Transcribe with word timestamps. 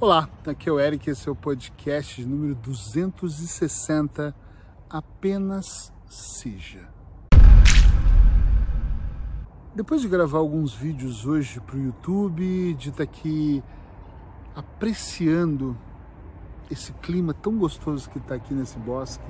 Olá, 0.00 0.30
aqui 0.46 0.68
é 0.68 0.72
o 0.72 0.78
Eric, 0.78 1.10
esse 1.10 1.28
é 1.28 1.32
o 1.32 1.34
podcast 1.34 2.24
número 2.24 2.54
260, 2.54 4.32
Apenas 4.88 5.92
Seja. 6.06 6.88
Depois 9.74 10.00
de 10.00 10.06
gravar 10.06 10.38
alguns 10.38 10.72
vídeos 10.72 11.26
hoje 11.26 11.58
para 11.58 11.74
o 11.74 11.82
YouTube, 11.82 12.74
de 12.74 12.90
estar 12.90 12.98
tá 12.98 13.02
aqui 13.02 13.60
apreciando 14.54 15.76
esse 16.70 16.92
clima 16.92 17.34
tão 17.34 17.58
gostoso 17.58 18.08
que 18.08 18.18
está 18.18 18.36
aqui 18.36 18.54
nesse 18.54 18.78
bosque, 18.78 19.28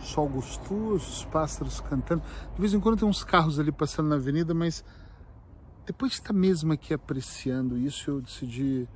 sol 0.00 0.30
gostoso, 0.30 1.10
os 1.10 1.26
pássaros 1.26 1.78
cantando. 1.78 2.22
De 2.54 2.58
vez 2.58 2.72
em 2.72 2.80
quando 2.80 3.00
tem 3.00 3.06
uns 3.06 3.22
carros 3.22 3.60
ali 3.60 3.70
passando 3.70 4.08
na 4.08 4.16
avenida, 4.16 4.54
mas 4.54 4.82
depois 5.84 6.12
de 6.12 6.20
estar 6.20 6.32
mesmo 6.32 6.72
aqui 6.72 6.94
apreciando 6.94 7.76
isso, 7.76 8.10
eu 8.10 8.22
decidi 8.22 8.88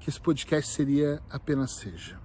que 0.00 0.08
esse 0.08 0.20
podcast 0.20 0.70
seria 0.72 1.22
apenas 1.30 1.72
seja. 1.72 2.18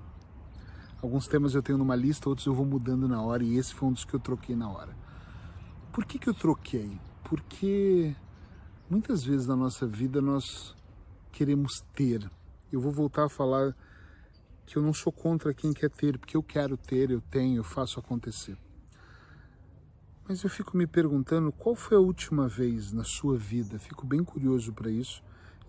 Alguns 1.01 1.27
temas 1.27 1.53
eu 1.53 1.61
tenho 1.61 1.77
numa 1.77 1.95
lista, 1.95 2.29
outros 2.29 2.47
eu 2.47 2.53
vou 2.53 2.65
mudando 2.65 3.07
na 3.07 3.21
hora, 3.21 3.43
e 3.43 3.57
esse 3.57 3.73
foi 3.73 3.89
um 3.89 3.91
dos 3.91 4.05
que 4.05 4.13
eu 4.13 4.19
troquei 4.19 4.55
na 4.55 4.69
hora. 4.69 4.95
Por 5.91 6.05
que, 6.05 6.17
que 6.17 6.29
eu 6.29 6.33
troquei? 6.33 6.97
Porque 7.23 8.15
muitas 8.89 9.23
vezes 9.23 9.45
na 9.45 9.55
nossa 9.55 9.85
vida 9.85 10.21
nós 10.21 10.73
queremos 11.31 11.83
ter. 11.93 12.29
Eu 12.71 12.79
vou 12.79 12.91
voltar 12.91 13.25
a 13.25 13.29
falar 13.29 13.75
que 14.65 14.77
eu 14.77 14.81
não 14.81 14.93
sou 14.93 15.11
contra 15.11 15.53
quem 15.53 15.73
quer 15.73 15.89
ter, 15.89 16.17
porque 16.17 16.37
eu 16.37 16.43
quero 16.43 16.77
ter, 16.77 17.11
eu 17.11 17.21
tenho, 17.21 17.57
eu 17.57 17.63
faço 17.63 17.99
acontecer. 17.99 18.57
Mas 20.27 20.41
eu 20.43 20.49
fico 20.49 20.77
me 20.77 20.87
perguntando 20.87 21.51
qual 21.51 21.75
foi 21.75 21.97
a 21.97 21.99
última 21.99 22.47
vez 22.47 22.93
na 22.93 23.03
sua 23.03 23.37
vida, 23.37 23.77
fico 23.77 24.05
bem 24.05 24.23
curioso 24.23 24.71
para 24.71 24.89
isso. 24.89 25.21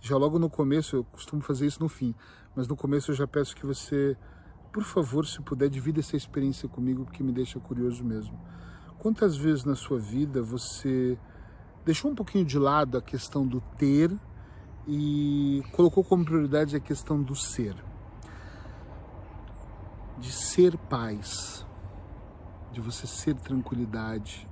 Já 0.05 0.19
logo 0.19 0.39
no 0.39 0.51
começo, 0.51 0.97
eu 0.97 1.05
costumo 1.05 1.41
fazer 1.41 1.67
isso 1.67 1.83
no 1.83 1.89
fim, 1.89 2.15
mas 2.55 2.69
no 2.69 2.77
começo 2.77 3.11
eu 3.11 3.15
já 3.15 3.27
peço 3.27 3.57
que 3.57 3.65
você, 3.65 4.15
por 4.71 4.85
favor, 4.85 5.27
se 5.27 5.41
puder, 5.41 5.71
divida 5.71 6.01
essa 6.01 6.15
experiência 6.15 6.69
comigo, 6.69 7.07
porque 7.07 7.23
me 7.23 7.33
deixa 7.33 7.59
curioso 7.59 8.05
mesmo. 8.05 8.39
Quantas 8.99 9.35
vezes 9.35 9.65
na 9.65 9.75
sua 9.75 9.99
vida 9.99 10.43
você 10.43 11.19
deixou 11.87 12.11
um 12.11 12.15
pouquinho 12.15 12.45
de 12.45 12.59
lado 12.59 12.99
a 12.99 13.01
questão 13.01 13.47
do 13.47 13.63
ter 13.79 14.15
e 14.87 15.63
colocou 15.73 16.05
como 16.05 16.23
prioridade 16.23 16.77
a 16.77 16.81
questão 16.81 17.23
do 17.23 17.35
ser? 17.35 17.75
de 20.19 20.31
ser 20.31 20.77
paz, 20.79 21.67
de 22.73 22.81
você 22.81 23.07
ser 23.07 23.35
tranquilidade, 23.35 24.49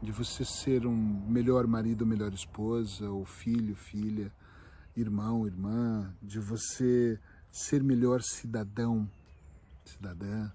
de 0.00 0.12
você 0.12 0.44
ser 0.44 0.86
um 0.86 1.24
melhor 1.26 1.66
marido, 1.66 2.06
melhor 2.06 2.32
esposa, 2.32 3.10
ou 3.10 3.24
filho, 3.24 3.74
filha, 3.74 4.32
irmão, 5.00 5.46
irmã, 5.46 6.12
de 6.22 6.40
você 6.40 7.18
ser 7.50 7.82
melhor 7.82 8.22
cidadão, 8.22 9.08
cidadã, 9.84 10.50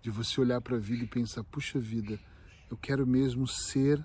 de 0.00 0.10
você 0.10 0.40
olhar 0.40 0.60
para 0.60 0.76
a 0.76 0.80
vida 0.80 1.04
e 1.04 1.06
pensar: 1.06 1.44
puxa 1.44 1.78
vida, 1.78 2.18
eu 2.70 2.76
quero 2.76 3.06
mesmo 3.06 3.46
ser 3.46 4.04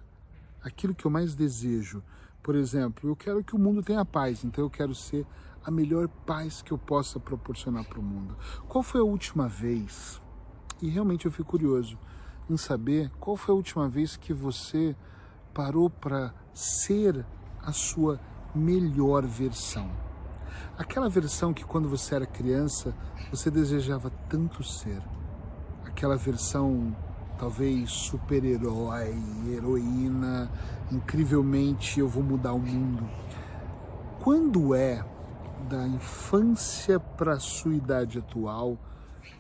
aquilo 0.61 0.93
que 0.93 1.05
eu 1.05 1.11
mais 1.11 1.35
desejo. 1.35 2.03
Por 2.43 2.55
exemplo, 2.55 3.09
eu 3.09 3.15
quero 3.15 3.43
que 3.43 3.55
o 3.55 3.59
mundo 3.59 3.81
tenha 3.81 4.05
paz, 4.05 4.43
então 4.43 4.63
eu 4.63 4.69
quero 4.69 4.93
ser 4.93 5.25
a 5.63 5.71
melhor 5.71 6.07
paz 6.07 6.61
que 6.61 6.71
eu 6.71 6.77
possa 6.77 7.19
proporcionar 7.19 7.85
para 7.85 7.99
o 7.99 8.03
mundo. 8.03 8.37
Qual 8.67 8.83
foi 8.83 9.01
a 9.01 9.03
última 9.03 9.47
vez? 9.47 10.21
E 10.81 10.89
realmente 10.89 11.25
eu 11.25 11.31
fico 11.31 11.49
curioso 11.49 11.97
em 12.49 12.55
saber 12.55 13.09
qual 13.19 13.35
foi 13.35 13.53
a 13.53 13.55
última 13.55 13.89
vez 13.89 14.15
que 14.15 14.33
você 14.33 14.95
parou 15.53 15.89
para 15.89 16.33
ser 16.53 17.25
a 17.61 17.73
sua 17.73 18.19
melhor 18.57 19.25
versão. 19.25 19.89
Aquela 20.77 21.09
versão 21.09 21.53
que 21.53 21.63
quando 21.63 21.87
você 21.87 22.15
era 22.15 22.25
criança 22.25 22.93
você 23.31 23.49
desejava 23.49 24.11
tanto 24.29 24.63
ser. 24.63 25.01
Aquela 25.85 26.15
versão 26.15 26.95
talvez 27.37 27.91
super-herói, 27.91 29.15
heroína, 29.47 30.51
incrivelmente 30.91 31.99
eu 31.99 32.07
vou 32.07 32.23
mudar 32.23 32.53
o 32.53 32.59
mundo. 32.59 33.07
Quando 34.19 34.73
é 34.73 35.05
da 35.69 35.87
infância 35.87 36.99
para 36.99 37.33
a 37.33 37.39
sua 37.39 37.75
idade 37.75 38.19
atual 38.19 38.77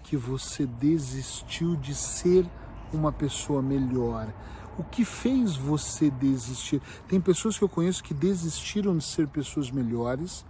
que 0.03 0.15
você 0.15 0.65
desistiu 0.65 1.75
de 1.75 1.93
ser 1.93 2.45
uma 2.93 3.11
pessoa 3.11 3.61
melhor? 3.61 4.33
O 4.77 4.83
que 4.83 5.03
fez 5.03 5.55
você 5.55 6.09
desistir? 6.11 6.81
Tem 7.07 7.19
pessoas 7.19 7.57
que 7.57 7.63
eu 7.63 7.69
conheço 7.69 8.03
que 8.03 8.13
desistiram 8.13 8.95
de 8.97 9.03
ser 9.03 9.27
pessoas 9.27 9.71
melhores 9.71 10.45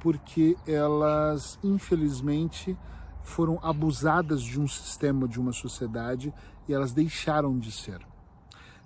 porque 0.00 0.56
elas, 0.66 1.58
infelizmente, 1.62 2.76
foram 3.22 3.58
abusadas 3.62 4.42
de 4.42 4.60
um 4.60 4.66
sistema, 4.66 5.28
de 5.28 5.38
uma 5.38 5.52
sociedade 5.52 6.32
e 6.68 6.72
elas 6.72 6.92
deixaram 6.92 7.58
de 7.58 7.70
ser. 7.70 8.00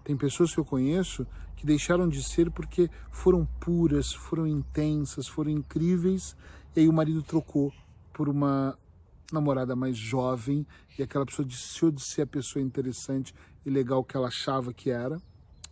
Tem 0.04 0.16
pessoas 0.16 0.53
que 0.53 0.58
eu 0.58 0.64
conheço 0.64 1.26
que 1.56 1.64
deixaram 1.64 2.09
de 2.09 2.22
ser 2.22 2.50
porque 2.50 2.91
foram 3.10 3.47
puras, 3.60 4.12
foram 4.12 4.47
intensas, 4.47 5.28
foram 5.28 5.50
incríveis, 5.50 6.36
e 6.74 6.80
aí 6.80 6.88
o 6.88 6.92
marido 6.92 7.22
trocou 7.22 7.72
por 8.12 8.28
uma 8.28 8.76
namorada 9.32 9.74
mais 9.74 9.97
jovem 9.97 10.66
e 10.98 11.03
aquela 11.03 11.24
pessoa 11.24 11.47
deixou 11.47 11.91
de 11.91 12.03
ser 12.03 12.22
a 12.22 12.26
pessoa 12.26 12.62
interessante 12.62 13.34
e 13.65 13.71
legal 13.71 14.03
que 14.05 14.17
ela 14.17 14.28
achava 14.28 14.73
que 14.73 14.91
era, 14.91 15.21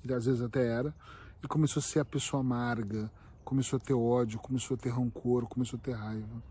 e 0.04 0.12
às 0.12 0.26
vezes 0.26 0.42
até 0.42 0.66
era, 0.66 0.94
e 1.42 1.48
começou 1.48 1.80
a 1.80 1.82
ser 1.82 2.00
a 2.00 2.04
pessoa 2.04 2.40
amarga, 2.40 3.10
começou 3.44 3.76
a 3.76 3.80
ter 3.80 3.94
ódio, 3.94 4.38
começou 4.38 4.76
a 4.76 4.78
ter 4.78 4.90
rancor, 4.90 5.46
começou 5.46 5.78
a 5.78 5.82
ter 5.82 5.92
raiva. 5.92 6.42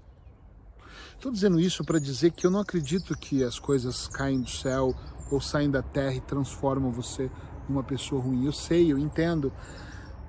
Estou 1.15 1.31
dizendo 1.31 1.59
isso 1.59 1.83
para 1.83 1.99
dizer 1.99 2.31
que 2.31 2.45
eu 2.45 2.51
não 2.51 2.59
acredito 2.59 3.17
que 3.17 3.43
as 3.43 3.59
coisas 3.59 4.07
caem 4.07 4.41
do 4.41 4.49
céu 4.49 4.93
ou 5.31 5.39
saem 5.39 5.69
da 5.69 5.81
terra 5.81 6.15
e 6.15 6.21
transformam 6.21 6.91
você 6.91 7.29
uma 7.67 7.83
pessoa 7.83 8.21
ruim. 8.21 8.45
Eu 8.45 8.51
sei, 8.51 8.91
eu 8.91 8.97
entendo 8.97 9.51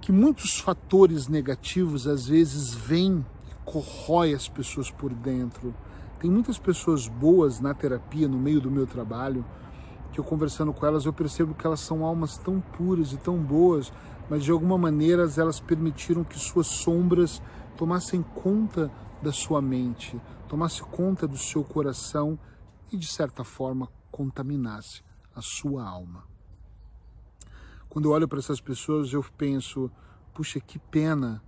que 0.00 0.12
muitos 0.12 0.58
fatores 0.58 1.28
negativos 1.28 2.06
às 2.06 2.26
vezes 2.26 2.74
vêm 2.74 3.24
e 3.50 3.54
corrói 3.64 4.34
as 4.34 4.48
pessoas 4.48 4.90
por 4.90 5.12
dentro. 5.12 5.74
Tem 6.18 6.30
muitas 6.30 6.58
pessoas 6.58 7.08
boas 7.08 7.60
na 7.60 7.72
terapia, 7.72 8.28
no 8.28 8.38
meio 8.38 8.60
do 8.60 8.70
meu 8.70 8.86
trabalho, 8.86 9.44
que 10.12 10.18
eu 10.18 10.24
conversando 10.24 10.72
com 10.72 10.84
elas 10.84 11.04
eu 11.04 11.12
percebo 11.12 11.54
que 11.54 11.66
elas 11.66 11.80
são 11.80 12.04
almas 12.04 12.36
tão 12.36 12.60
puras 12.60 13.12
e 13.12 13.16
tão 13.16 13.38
boas, 13.38 13.92
mas 14.28 14.44
de 14.44 14.50
alguma 14.50 14.76
maneira 14.76 15.28
elas 15.36 15.60
permitiram 15.60 16.24
que 16.24 16.38
suas 16.38 16.66
sombras 16.66 17.40
tomassem 17.76 18.22
conta 18.22 18.90
da 19.22 19.32
sua 19.32 19.60
mente, 19.60 20.20
tomasse 20.48 20.82
conta 20.82 21.26
do 21.26 21.36
seu 21.36 21.62
coração 21.62 22.38
e 22.92 22.96
de 22.96 23.06
certa 23.06 23.44
forma 23.44 23.88
contaminasse 24.10 25.02
a 25.34 25.40
sua 25.40 25.84
alma. 25.84 26.24
Quando 27.88 28.06
eu 28.06 28.12
olho 28.12 28.28
para 28.28 28.38
essas 28.38 28.60
pessoas, 28.60 29.12
eu 29.12 29.24
penso, 29.36 29.90
puxa, 30.34 30.60
que 30.60 30.78
pena. 30.78 31.42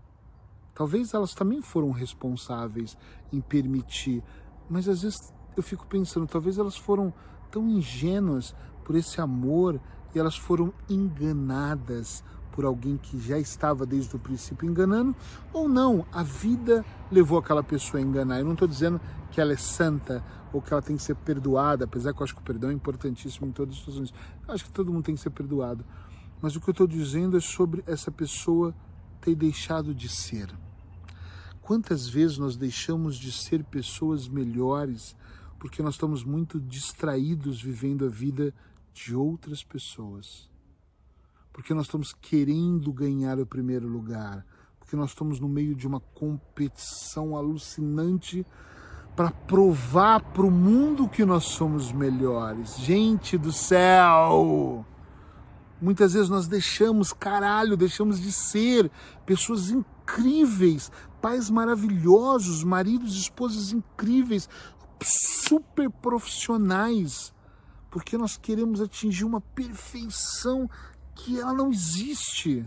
Talvez 0.75 1.15
elas 1.15 1.35
também 1.35 1.63
foram 1.63 1.91
responsáveis 1.91 2.97
em 3.33 3.41
permitir, 3.41 4.23
mas 4.69 4.89
às 4.89 5.03
vezes 5.03 5.33
eu 5.57 5.63
fico 5.63 5.87
pensando, 5.87 6.27
talvez 6.27 6.59
elas 6.59 6.77
foram 6.77 7.13
tão 7.53 7.69
ingênuas 7.69 8.55
por 8.83 8.97
esse 8.97 9.21
amor 9.21 9.79
e 10.15 10.19
elas 10.19 10.37
foram 10.37 10.73
enganadas 10.89 12.25
por 12.51 12.65
alguém 12.65 12.97
que 12.97 13.19
já 13.19 13.39
estava 13.39 13.87
desde 13.87 14.15
o 14.15 14.19
princípio 14.19 14.69
enganando, 14.69 15.15
ou 15.53 15.69
não, 15.69 16.05
a 16.13 16.23
vida 16.23 16.85
levou 17.11 17.39
aquela 17.39 17.63
pessoa 17.63 18.01
a 18.01 18.05
enganar. 18.05 18.39
Eu 18.39 18.45
não 18.45 18.53
estou 18.53 18.69
dizendo 18.69 19.01
que 19.31 19.41
ela 19.41 19.53
é 19.53 19.57
santa 19.57 20.23
ou 20.53 20.61
que 20.61 20.73
ela 20.73 20.83
tem 20.83 20.97
que 20.97 21.03
ser 21.03 21.15
perdoada, 21.15 21.85
apesar 21.85 22.13
que 22.13 22.21
eu 22.21 22.25
acho 22.25 22.35
que 22.35 22.43
o 22.43 22.45
perdão 22.45 22.71
é 22.71 22.75
importantíssimo 22.75 23.47
em 23.47 23.53
todas 23.53 23.75
as 23.75 23.81
situações. 23.81 24.13
Eu 24.47 24.55
acho 24.55 24.65
que 24.65 24.71
todo 24.71 24.93
mundo 24.93 25.05
tem 25.05 25.15
que 25.15 25.21
ser 25.21 25.31
perdoado. 25.31 25.85
Mas 26.43 26.55
o 26.55 26.61
que 26.61 26.69
eu 26.69 26.73
estou 26.73 26.87
dizendo 26.87 27.37
é 27.39 27.41
sobre 27.41 27.83
essa 27.87 28.11
pessoa 28.11 28.75
ter 29.21 29.35
deixado 29.35 29.95
de 29.95 30.09
ser. 30.09 30.51
Quantas 31.63 32.07
vezes 32.07 32.37
nós 32.37 32.57
deixamos 32.57 33.17
de 33.17 33.33
ser 33.33 33.65
pessoas 33.65 34.29
melhores 34.29 35.17
porque 35.63 35.81
nós 35.81 35.95
estamos 35.95 36.25
muito 36.25 36.59
distraídos 36.59 37.63
vivendo 37.63 38.05
a 38.05 38.09
vida 38.09 38.53
de 38.93 39.15
outras 39.15 39.63
pessoas? 39.63 40.51
Porque 41.53 41.73
nós 41.73 41.87
estamos 41.87 42.13
querendo 42.13 42.93
ganhar 42.93 43.39
o 43.39 43.47
primeiro 43.47 43.87
lugar, 43.87 44.45
porque 44.81 44.97
nós 44.97 45.11
estamos 45.11 45.39
no 45.39 45.49
meio 45.49 45.77
de 45.77 45.87
uma 45.87 46.01
competição 46.01 47.37
alucinante 47.37 48.45
para 49.15 49.31
provar 49.31 50.33
para 50.33 50.43
o 50.43 50.51
mundo 50.51 51.09
que 51.09 51.25
nós 51.25 51.45
somos 51.45 51.93
melhores. 51.93 52.77
Gente 52.79 53.39
do 53.39 53.53
céu! 53.53 54.85
Muitas 55.81 56.15
vezes 56.15 56.29
nós 56.29 56.49
deixamos, 56.49 57.13
caralho, 57.13 57.77
deixamos 57.77 58.21
de 58.21 58.33
ser 58.33 58.91
pessoas 59.25 59.71
incríveis, 59.71 60.91
pais 61.21 61.49
maravilhosos, 61.49 62.65
maridos 62.65 63.15
esposas 63.17 63.73
incríveis, 63.73 64.49
super 65.03 65.91
profissionais, 65.91 67.33
porque 67.91 68.17
nós 68.17 68.37
queremos 68.37 68.81
atingir 68.81 69.25
uma 69.25 69.41
perfeição 69.41 70.69
que 71.15 71.39
ela 71.39 71.53
não 71.53 71.71
existe. 71.71 72.67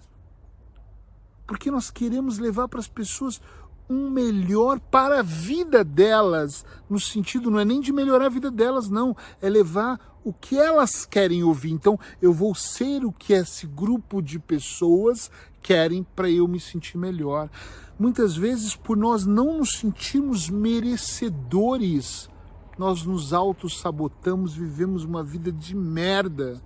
Porque 1.47 1.69
nós 1.69 1.91
queremos 1.91 2.37
levar 2.37 2.67
para 2.67 2.79
as 2.79 2.87
pessoas 2.87 3.41
um 3.89 4.09
melhor 4.09 4.79
para 4.79 5.19
a 5.19 5.23
vida 5.23 5.83
delas, 5.83 6.65
no 6.89 6.99
sentido 6.99 7.51
não 7.51 7.59
é 7.59 7.65
nem 7.65 7.79
de 7.79 7.93
melhorar 7.93 8.25
a 8.25 8.29
vida 8.29 8.49
delas, 8.49 8.89
não, 8.89 9.15
é 9.41 9.49
levar 9.49 9.99
o 10.23 10.33
que 10.33 10.57
elas 10.57 11.05
querem 11.05 11.43
ouvir. 11.43 11.71
Então, 11.71 11.99
eu 12.19 12.33
vou 12.33 12.55
ser 12.55 13.05
o 13.05 13.11
que 13.11 13.33
esse 13.33 13.67
grupo 13.67 14.21
de 14.21 14.39
pessoas 14.39 15.29
querem 15.61 16.03
para 16.15 16.29
eu 16.29 16.47
me 16.47 16.59
sentir 16.59 16.97
melhor. 16.97 17.49
Muitas 17.97 18.35
vezes, 18.35 18.75
por 18.75 18.97
nós 18.97 19.25
não 19.25 19.59
nos 19.59 19.77
sentirmos 19.77 20.49
merecedores, 20.49 22.29
nós 22.77 23.03
nos 23.05 23.33
auto-sabotamos, 23.33 24.53
vivemos 24.53 25.03
uma 25.03 25.23
vida 25.23 25.51
de 25.51 25.75
merda, 25.75 26.61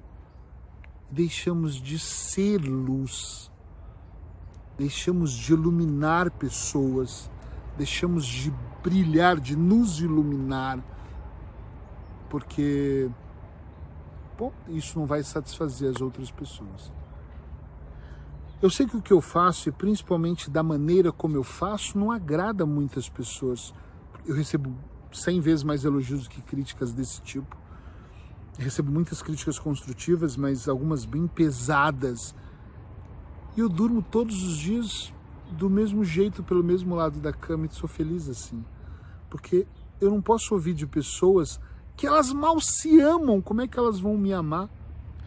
deixamos 1.11 1.75
de 1.75 1.99
ser 1.99 2.57
luz 2.59 3.49
deixamos 4.79 5.33
de 5.33 5.51
iluminar 5.51 6.31
pessoas, 6.31 7.29
deixamos 7.77 8.25
de 8.25 8.49
brilhar, 8.81 9.37
de 9.37 9.53
nos 9.53 9.99
iluminar, 9.99 10.81
porque 12.29 13.09
bom, 14.37 14.53
isso 14.69 14.97
não 14.97 15.05
vai 15.05 15.21
satisfazer 15.21 15.89
as 15.89 15.99
outras 15.99 16.31
pessoas. 16.31 16.93
Eu 18.61 18.69
sei 18.69 18.85
que 18.85 18.97
o 18.97 19.01
que 19.01 19.13
eu 19.13 19.21
faço, 19.21 19.69
e 19.69 19.71
principalmente 19.71 20.49
da 20.49 20.61
maneira 20.61 21.11
como 21.11 21.35
eu 21.35 21.43
faço, 21.43 21.97
não 21.97 22.11
agrada 22.11 22.65
muitas 22.65 23.07
pessoas. 23.07 23.73
Eu 24.25 24.35
recebo 24.35 24.75
cem 25.11 25.39
vezes 25.39 25.63
mais 25.63 25.85
elogios 25.85 26.23
do 26.23 26.29
que 26.29 26.41
críticas 26.41 26.91
desse 26.91 27.21
tipo. 27.21 27.57
Eu 28.57 28.63
recebo 28.65 28.91
muitas 28.91 29.21
críticas 29.21 29.57
construtivas, 29.57 30.35
mas 30.35 30.67
algumas 30.67 31.05
bem 31.05 31.25
pesadas 31.25 32.35
e 33.59 33.61
eu 33.61 33.67
durmo 33.67 34.01
todos 34.01 34.41
os 34.43 34.57
dias 34.57 35.13
do 35.51 35.69
mesmo 35.69 36.03
jeito, 36.03 36.43
pelo 36.43 36.63
mesmo 36.63 36.95
lado 36.95 37.19
da 37.19 37.33
cama 37.33 37.65
e 37.65 37.75
sou 37.75 37.89
feliz 37.89 38.29
assim. 38.29 38.63
Porque 39.29 39.67
eu 39.99 40.09
não 40.09 40.21
posso 40.21 40.53
ouvir 40.53 40.73
de 40.73 40.87
pessoas 40.87 41.59
que 41.97 42.07
elas 42.07 42.31
mal 42.31 42.59
se 42.61 43.01
amam. 43.01 43.41
Como 43.41 43.61
é 43.61 43.67
que 43.67 43.77
elas 43.77 43.99
vão 43.99 44.17
me 44.17 44.31
amar? 44.31 44.69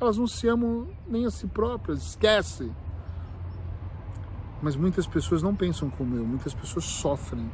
Elas 0.00 0.17
não 0.17 0.26
se 0.26 0.49
amam 0.49 0.88
nem 1.06 1.26
a 1.26 1.31
si 1.31 1.46
próprias, 1.46 2.02
esquece. 2.02 2.73
Mas 4.62 4.76
muitas 4.76 5.06
pessoas 5.06 5.43
não 5.43 5.55
pensam 5.55 5.91
como 5.91 6.17
eu, 6.17 6.25
muitas 6.25 6.55
pessoas 6.55 6.85
sofrem. 6.85 7.50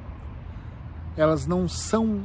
Elas 1.16 1.46
não 1.46 1.66
são 1.66 2.22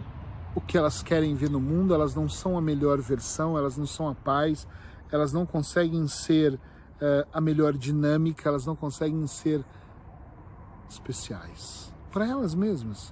o 0.53 0.61
que 0.61 0.77
elas 0.77 1.01
querem 1.01 1.33
ver 1.33 1.49
no 1.49 1.59
mundo, 1.59 1.93
elas 1.93 2.13
não 2.13 2.27
são 2.27 2.57
a 2.57 2.61
melhor 2.61 2.99
versão, 2.99 3.57
elas 3.57 3.77
não 3.77 3.87
são 3.87 4.09
a 4.09 4.13
paz, 4.13 4.67
elas 5.11 5.31
não 5.31 5.45
conseguem 5.45 6.07
ser 6.07 6.53
uh, 6.53 7.27
a 7.31 7.41
melhor 7.41 7.73
dinâmica, 7.73 8.49
elas 8.49 8.65
não 8.65 8.75
conseguem 8.75 9.25
ser 9.25 9.65
especiais 10.89 11.91
para 12.13 12.27
elas 12.27 12.53
mesmas, 12.53 13.11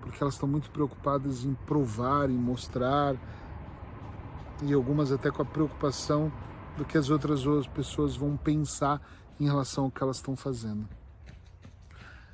porque 0.00 0.22
elas 0.22 0.34
estão 0.34 0.48
muito 0.48 0.70
preocupadas 0.70 1.44
em 1.44 1.52
provar, 1.66 2.30
em 2.30 2.38
mostrar, 2.38 3.14
e 4.62 4.72
algumas 4.72 5.12
até 5.12 5.30
com 5.30 5.42
a 5.42 5.44
preocupação 5.44 6.32
do 6.78 6.84
que 6.84 6.96
as 6.96 7.10
outras 7.10 7.42
pessoas 7.68 8.16
vão 8.16 8.36
pensar 8.38 9.00
em 9.38 9.44
relação 9.44 9.84
ao 9.84 9.90
que 9.90 10.02
elas 10.02 10.16
estão 10.16 10.34
fazendo. 10.34 10.88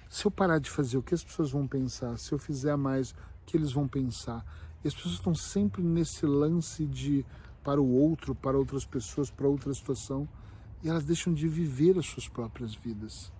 Se 0.08 0.26
eu 0.26 0.30
parar 0.30 0.58
de 0.58 0.70
fazer, 0.70 0.96
o 0.96 1.02
que 1.02 1.14
as 1.14 1.24
pessoas 1.24 1.50
vão 1.50 1.66
pensar? 1.66 2.18
Se 2.18 2.32
eu 2.32 2.38
fizer 2.38 2.76
mais, 2.76 3.10
o 3.10 3.14
que 3.46 3.56
eles 3.56 3.72
vão 3.72 3.88
pensar? 3.88 4.44
E 4.84 4.88
as 4.88 4.94
pessoas 4.94 5.14
estão 5.14 5.34
sempre 5.34 5.82
nesse 5.82 6.24
lance 6.24 6.86
de 6.86 7.24
para 7.64 7.80
o 7.80 7.92
outro, 7.92 8.34
para 8.34 8.56
outras 8.56 8.84
pessoas, 8.84 9.28
para 9.28 9.48
outra 9.48 9.74
situação 9.74 10.28
e 10.82 10.88
elas 10.88 11.04
deixam 11.04 11.34
de 11.34 11.48
viver 11.48 11.98
as 11.98 12.06
suas 12.06 12.28
próprias 12.28 12.74
vidas. 12.74 13.32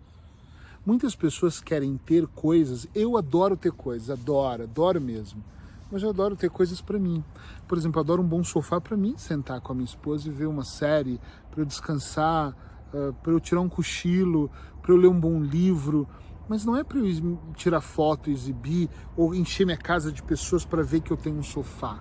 Muitas 0.84 1.14
pessoas 1.14 1.60
querem 1.60 1.96
ter 1.96 2.26
coisas, 2.26 2.88
eu 2.94 3.16
adoro 3.16 3.56
ter 3.56 3.72
coisas, 3.72 4.10
adoro, 4.10 4.64
adoro 4.64 5.00
mesmo. 5.00 5.44
Mas 5.90 6.02
eu 6.02 6.10
adoro 6.10 6.34
ter 6.34 6.50
coisas 6.50 6.80
para 6.80 6.98
mim. 6.98 7.22
Por 7.68 7.78
exemplo, 7.78 8.00
adoro 8.00 8.20
um 8.20 8.26
bom 8.26 8.42
sofá 8.42 8.80
para 8.80 8.96
mim 8.96 9.14
sentar 9.16 9.60
com 9.60 9.70
a 9.70 9.74
minha 9.74 9.84
esposa 9.84 10.28
e 10.28 10.32
ver 10.32 10.46
uma 10.46 10.64
série, 10.64 11.20
para 11.50 11.60
eu 11.60 11.64
descansar, 11.64 12.50
uh, 12.92 13.12
para 13.22 13.32
eu 13.32 13.38
tirar 13.38 13.60
um 13.60 13.68
cochilo, 13.68 14.50
para 14.82 14.92
eu 14.92 14.96
ler 14.96 15.08
um 15.08 15.18
bom 15.18 15.40
livro. 15.40 16.08
Mas 16.48 16.64
não 16.64 16.76
é 16.76 16.84
para 16.84 16.98
eu 16.98 17.38
tirar 17.54 17.80
foto, 17.80 18.30
exibir 18.30 18.88
ou 19.16 19.34
encher 19.34 19.64
minha 19.64 19.76
casa 19.76 20.12
de 20.12 20.22
pessoas 20.22 20.64
para 20.64 20.82
ver 20.82 21.00
que 21.00 21.12
eu 21.12 21.16
tenho 21.16 21.38
um 21.38 21.42
sofá. 21.42 22.00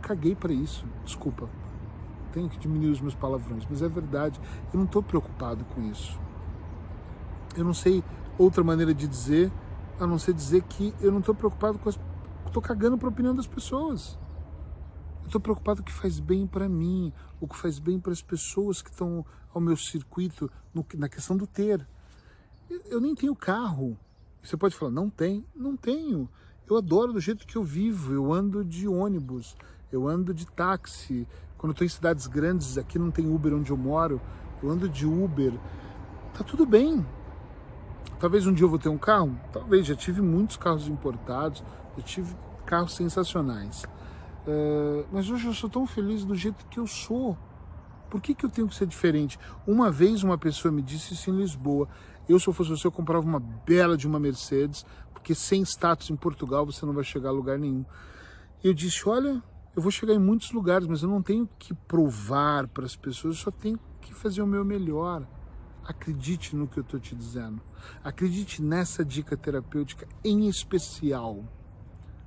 Caguei 0.00 0.34
para 0.34 0.52
isso, 0.52 0.86
desculpa 1.04 1.48
tenho 2.36 2.50
que 2.50 2.58
diminuir 2.58 2.90
os 2.90 3.00
meus 3.00 3.14
palavrões, 3.14 3.66
mas 3.68 3.80
é 3.80 3.88
verdade, 3.88 4.38
eu 4.70 4.78
não 4.78 4.84
estou 4.84 5.02
preocupado 5.02 5.64
com 5.64 5.80
isso. 5.90 6.20
Eu 7.56 7.64
não 7.64 7.72
sei 7.72 8.04
outra 8.36 8.62
maneira 8.62 8.92
de 8.92 9.08
dizer, 9.08 9.50
a 9.98 10.06
não 10.06 10.18
ser 10.18 10.34
dizer 10.34 10.62
que 10.64 10.94
eu 11.00 11.10
não 11.10 11.20
estou 11.20 11.34
preocupado 11.34 11.78
com 11.78 11.88
as. 11.88 11.98
Estou 12.44 12.62
cagando 12.62 12.98
para 12.98 13.08
a 13.08 13.10
opinião 13.10 13.34
das 13.34 13.46
pessoas. 13.46 14.18
Eu 15.22 15.26
estou 15.26 15.40
preocupado 15.40 15.82
com 15.82 15.88
o 15.88 15.92
que 15.92 15.98
faz 15.98 16.20
bem 16.20 16.46
para 16.46 16.68
mim, 16.68 17.10
o 17.40 17.48
que 17.48 17.56
faz 17.56 17.78
bem 17.78 17.98
para 17.98 18.12
as 18.12 18.20
pessoas 18.20 18.82
que 18.82 18.90
estão 18.90 19.24
ao 19.54 19.60
meu 19.60 19.76
circuito, 19.76 20.50
no, 20.74 20.84
na 20.94 21.08
questão 21.08 21.38
do 21.38 21.46
ter. 21.46 21.88
Eu, 22.68 23.00
nem 23.00 23.14
tenho 23.14 23.34
carro. 23.34 23.96
Você 24.42 24.56
pode 24.56 24.76
falar, 24.76 24.92
não 24.92 25.10
tem? 25.10 25.44
Não 25.54 25.76
tenho. 25.76 26.28
Eu 26.68 26.76
adoro 26.76 27.12
do 27.12 27.20
jeito 27.20 27.46
que 27.46 27.56
eu 27.56 27.64
vivo. 27.64 28.12
Eu 28.12 28.32
ando 28.32 28.64
de 28.64 28.88
ônibus, 28.88 29.56
eu 29.90 30.06
ando 30.08 30.34
de 30.34 30.46
táxi, 30.46 31.26
quando 31.58 31.72
estou 31.72 31.84
em 31.84 31.88
cidades 31.90 32.26
grandes, 32.26 32.76
aqui 32.76 32.98
não 32.98 33.10
tem 33.10 33.26
Uber 33.28 33.54
onde 33.54 33.70
eu 33.70 33.76
moro, 33.76 34.20
eu 34.62 34.70
ando 34.70 34.88
de 34.88 35.06
Uber. 35.06 35.52
Tá 36.34 36.44
tudo 36.44 36.66
bem. 36.66 37.04
Talvez 38.18 38.46
um 38.46 38.52
dia 38.52 38.64
eu 38.64 38.68
vou 38.68 38.78
ter 38.78 38.88
um 38.88 38.98
carro? 38.98 39.38
Talvez, 39.52 39.86
já 39.86 39.94
tive 39.94 40.20
muitos 40.20 40.56
carros 40.56 40.88
importados, 40.88 41.62
eu 41.96 42.02
tive 42.02 42.34
carros 42.64 42.94
sensacionais. 42.94 43.84
Uh, 44.46 45.06
mas 45.10 45.28
hoje 45.28 45.46
eu 45.46 45.54
sou 45.54 45.68
tão 45.68 45.86
feliz 45.86 46.24
do 46.24 46.34
jeito 46.34 46.66
que 46.66 46.78
eu 46.78 46.86
sou. 46.86 47.36
Por 48.08 48.20
que, 48.20 48.34
que 48.34 48.44
eu 48.44 48.50
tenho 48.50 48.68
que 48.68 48.74
ser 48.74 48.86
diferente? 48.86 49.38
Uma 49.66 49.90
vez 49.90 50.22
uma 50.22 50.38
pessoa 50.38 50.70
me 50.70 50.82
disse 50.82 51.14
isso 51.14 51.30
em 51.30 51.36
Lisboa. 51.36 51.88
Eu, 52.28 52.38
se 52.40 52.48
eu 52.48 52.52
fosse 52.52 52.70
você, 52.70 52.86
eu 52.86 52.92
comprava 52.92 53.24
uma 53.24 53.40
bela 53.40 53.96
de 53.96 54.06
uma 54.06 54.18
Mercedes, 54.18 54.84
porque 55.12 55.34
sem 55.34 55.62
status 55.62 56.10
em 56.10 56.16
Portugal 56.16 56.66
você 56.66 56.84
não 56.84 56.92
vai 56.92 57.04
chegar 57.04 57.28
a 57.28 57.32
lugar 57.32 57.58
nenhum. 57.58 57.84
Eu 58.62 58.74
disse: 58.74 59.08
Olha, 59.08 59.42
eu 59.76 59.82
vou 59.82 59.90
chegar 59.90 60.14
em 60.14 60.18
muitos 60.18 60.52
lugares, 60.52 60.88
mas 60.88 61.02
eu 61.02 61.08
não 61.08 61.22
tenho 61.22 61.48
que 61.58 61.74
provar 61.74 62.66
para 62.68 62.86
as 62.86 62.96
pessoas, 62.96 63.36
eu 63.36 63.42
só 63.42 63.50
tenho 63.50 63.78
que 64.00 64.14
fazer 64.14 64.42
o 64.42 64.46
meu 64.46 64.64
melhor. 64.64 65.26
Acredite 65.84 66.56
no 66.56 66.66
que 66.66 66.78
eu 66.78 66.82
estou 66.82 66.98
te 66.98 67.14
dizendo. 67.14 67.60
Acredite 68.02 68.60
nessa 68.60 69.04
dica 69.04 69.36
terapêutica 69.36 70.08
em 70.24 70.48
especial. 70.48 71.44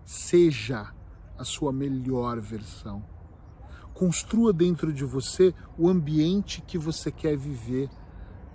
Seja 0.05 0.93
a 1.37 1.43
sua 1.43 1.73
melhor 1.73 2.39
versão. 2.39 3.03
Construa 3.93 4.53
dentro 4.53 4.93
de 4.93 5.03
você 5.03 5.53
o 5.77 5.89
ambiente 5.89 6.61
que 6.61 6.77
você 6.77 7.11
quer 7.11 7.35
viver. 7.35 7.89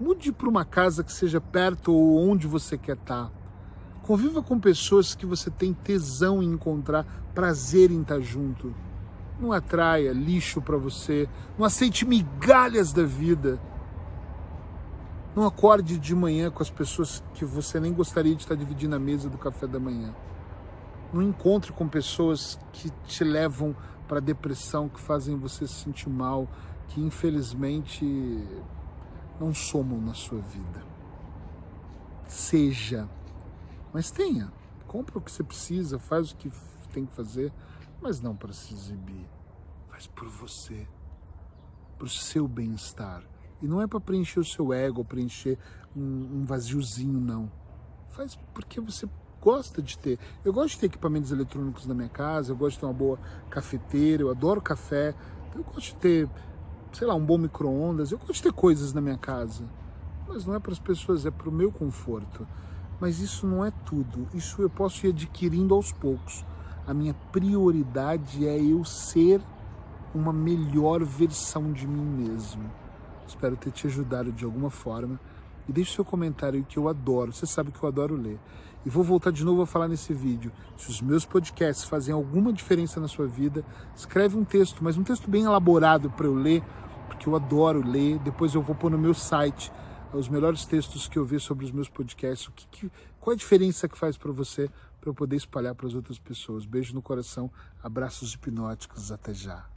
Mude 0.04 0.32
para 0.32 0.50
uma 0.50 0.66
casa 0.66 1.02
que 1.02 1.11
seja 1.11 1.40
perto 1.40 1.90
ou 1.90 2.28
onde 2.28 2.46
você 2.46 2.76
quer 2.76 2.94
estar. 2.94 3.25
Tá 3.25 3.32
Conviva 4.02 4.42
com 4.42 4.61
pessoas 4.61 5.14
que 5.14 5.25
você 5.25 5.50
tem 5.50 5.73
tesão 5.73 6.42
em 6.42 6.52
encontrar, 6.52 7.06
prazer 7.34 7.90
em 7.90 8.02
estar 8.02 8.20
junto. 8.20 8.75
Não 9.40 9.50
atraia 9.50 10.12
lixo 10.12 10.61
para 10.61 10.76
você, 10.76 11.26
não 11.56 11.64
aceite 11.64 12.04
migalhas 12.04 12.92
da 12.92 13.02
vida. 13.02 13.58
Não 15.34 15.46
acorde 15.46 15.99
de 15.99 16.14
manhã 16.14 16.50
com 16.50 16.62
as 16.62 16.68
pessoas 16.68 17.25
que 17.32 17.46
você 17.46 17.80
nem 17.80 17.94
gostaria 17.94 18.34
de 18.34 18.42
estar 18.42 18.56
dividindo 18.56 18.94
a 18.94 18.99
mesa 18.99 19.30
do 19.30 19.38
café 19.38 19.66
da 19.66 19.80
manhã. 19.80 20.14
Não 21.14 21.23
encontre 21.23 21.73
com 21.73 21.88
pessoas 21.88 22.61
que 22.75 22.90
te 23.06 23.25
levam 23.25 23.75
para 24.06 24.20
depressão, 24.20 24.87
que 24.87 25.00
fazem 25.00 25.38
você 25.38 25.66
se 25.66 25.73
sentir 25.73 26.11
mal, 26.11 26.46
que 26.88 27.00
infelizmente 27.00 28.04
não 29.40 29.54
somam 29.54 30.00
na 30.00 30.14
sua 30.14 30.40
vida. 30.40 30.82
Seja 32.26 33.08
mas 33.94 34.10
tenha. 34.10 34.52
Compra 34.88 35.18
o 35.18 35.20
que 35.20 35.30
você 35.30 35.44
precisa, 35.44 36.00
faz 36.00 36.32
o 36.32 36.36
que 36.36 36.50
tem 36.92 37.06
que 37.06 37.14
fazer, 37.14 37.52
mas 38.02 38.20
não 38.20 38.34
para 38.34 38.52
se 38.52 38.74
exibir. 38.74 39.24
Faz 39.88 40.08
por 40.08 40.28
você, 40.28 40.86
para 41.96 42.06
o 42.06 42.10
seu 42.10 42.48
bem-estar. 42.48 43.22
E 43.62 43.68
não 43.68 43.80
é 43.80 43.86
para 43.86 44.00
preencher 44.00 44.40
o 44.40 44.44
seu 44.44 44.72
ego, 44.72 45.04
preencher 45.04 45.56
um, 45.96 46.40
um 46.40 46.44
vaziozinho, 46.44 47.20
não. 47.20 47.50
Faz 48.10 48.36
porque 48.52 48.80
você 48.80 49.08
gosta 49.40 49.80
de 49.80 49.96
ter. 49.96 50.18
Eu 50.44 50.52
gosto 50.52 50.74
de 50.74 50.80
ter 50.80 50.86
equipamentos 50.86 51.30
eletrônicos 51.30 51.86
na 51.86 51.94
minha 51.94 52.08
casa, 52.08 52.50
eu 52.50 52.56
gosto 52.56 52.74
de 52.74 52.80
ter 52.80 52.86
uma 52.86 52.92
boa 52.92 53.18
cafeteira, 53.48 54.24
eu 54.24 54.30
adoro 54.30 54.60
café, 54.60 55.14
eu 55.54 55.62
gosto 55.62 55.94
de 55.94 55.96
ter, 55.96 56.28
sei 56.94 57.06
lá, 57.06 57.14
um 57.14 57.24
bom 57.24 57.36
micro-ondas, 57.36 58.12
eu 58.12 58.18
gosto 58.18 58.34
de 58.34 58.42
ter 58.42 58.52
coisas 58.52 58.92
na 58.92 59.00
minha 59.00 59.18
casa. 59.18 59.64
Mas 60.28 60.46
não 60.46 60.54
é 60.54 60.58
para 60.58 60.72
as 60.72 60.78
pessoas, 60.78 61.26
é 61.26 61.30
para 61.30 61.48
o 61.48 61.52
meu 61.52 61.70
conforto. 61.70 62.46
Mas 63.00 63.20
isso 63.20 63.46
não 63.46 63.64
é 63.64 63.72
tudo. 63.84 64.26
Isso 64.32 64.62
eu 64.62 64.70
posso 64.70 65.06
ir 65.06 65.10
adquirindo 65.10 65.74
aos 65.74 65.92
poucos. 65.92 66.44
A 66.86 66.94
minha 66.94 67.14
prioridade 67.32 68.46
é 68.46 68.58
eu 68.58 68.84
ser 68.84 69.40
uma 70.14 70.32
melhor 70.32 71.02
versão 71.04 71.72
de 71.72 71.86
mim 71.86 72.04
mesmo. 72.24 72.70
Espero 73.26 73.56
ter 73.56 73.72
te 73.72 73.86
ajudado 73.86 74.30
de 74.30 74.44
alguma 74.44 74.70
forma 74.70 75.18
e 75.68 75.72
deixe 75.72 75.94
seu 75.94 76.04
comentário 76.04 76.64
que 76.68 76.78
eu 76.78 76.88
adoro. 76.88 77.32
Você 77.32 77.46
sabe 77.46 77.72
que 77.72 77.82
eu 77.82 77.88
adoro 77.88 78.14
ler. 78.14 78.38
E 78.84 78.90
vou 78.90 79.02
voltar 79.02 79.32
de 79.32 79.44
novo 79.44 79.62
a 79.62 79.66
falar 79.66 79.88
nesse 79.88 80.12
vídeo. 80.12 80.52
Se 80.76 80.90
os 80.90 81.00
meus 81.00 81.24
podcasts 81.24 81.84
fazem 81.88 82.14
alguma 82.14 82.52
diferença 82.52 83.00
na 83.00 83.08
sua 83.08 83.26
vida, 83.26 83.64
escreve 83.96 84.36
um 84.36 84.44
texto, 84.44 84.84
mas 84.84 84.98
um 84.98 85.02
texto 85.02 85.28
bem 85.28 85.44
elaborado 85.44 86.10
para 86.10 86.26
eu 86.26 86.34
ler, 86.34 86.62
porque 87.24 87.28
eu 87.28 87.36
adoro 87.36 87.82
ler. 87.82 88.18
Depois 88.18 88.54
eu 88.54 88.60
vou 88.60 88.74
pôr 88.74 88.90
no 88.90 88.98
meu 88.98 89.14
site 89.14 89.72
os 90.12 90.28
melhores 90.28 90.64
textos 90.66 91.08
que 91.08 91.18
eu 91.18 91.24
vi 91.24 91.40
sobre 91.40 91.64
os 91.64 91.72
meus 91.72 91.88
podcasts. 91.88 92.46
O 92.46 92.52
que, 92.52 92.66
que 92.66 92.92
qual 93.18 93.32
a 93.32 93.36
diferença 93.36 93.88
que 93.88 93.96
faz 93.96 94.16
para 94.16 94.30
você, 94.30 94.70
para 95.00 95.08
eu 95.08 95.14
poder 95.14 95.36
espalhar 95.36 95.74
para 95.74 95.86
as 95.86 95.94
outras 95.94 96.18
pessoas? 96.18 96.66
Beijo 96.66 96.94
no 96.94 97.02
coração, 97.02 97.50
abraços 97.82 98.34
hipnóticos, 98.34 99.10
até 99.10 99.32
já. 99.32 99.73